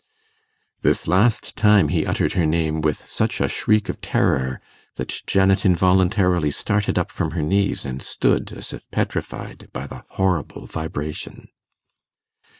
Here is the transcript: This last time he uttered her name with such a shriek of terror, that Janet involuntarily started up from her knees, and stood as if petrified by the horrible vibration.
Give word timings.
This 0.81 1.07
last 1.07 1.55
time 1.55 1.89
he 1.89 2.07
uttered 2.07 2.33
her 2.33 2.47
name 2.47 2.81
with 2.81 3.07
such 3.07 3.39
a 3.39 3.47
shriek 3.47 3.87
of 3.87 4.01
terror, 4.01 4.59
that 4.95 5.21
Janet 5.27 5.63
involuntarily 5.63 6.49
started 6.49 6.97
up 6.97 7.11
from 7.11 7.33
her 7.37 7.43
knees, 7.43 7.85
and 7.85 8.01
stood 8.01 8.51
as 8.51 8.73
if 8.73 8.89
petrified 8.89 9.69
by 9.71 9.85
the 9.85 10.03
horrible 10.09 10.65
vibration. 10.65 11.49